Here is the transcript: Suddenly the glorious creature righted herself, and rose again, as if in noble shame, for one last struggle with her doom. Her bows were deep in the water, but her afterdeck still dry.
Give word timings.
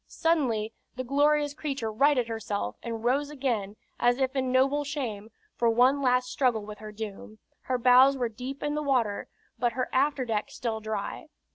Suddenly 0.07 0.73
the 0.95 1.03
glorious 1.03 1.53
creature 1.53 1.91
righted 1.91 2.27
herself, 2.27 2.75
and 2.81 3.03
rose 3.03 3.29
again, 3.29 3.75
as 3.99 4.17
if 4.17 4.35
in 4.35 4.51
noble 4.51 4.83
shame, 4.83 5.29
for 5.55 5.69
one 5.69 6.01
last 6.01 6.31
struggle 6.31 6.65
with 6.65 6.79
her 6.79 6.91
doom. 6.91 7.37
Her 7.65 7.77
bows 7.77 8.17
were 8.17 8.27
deep 8.27 8.63
in 8.63 8.73
the 8.73 8.81
water, 8.81 9.27
but 9.59 9.73
her 9.73 9.89
afterdeck 9.93 10.49
still 10.49 10.79
dry. 10.79 11.27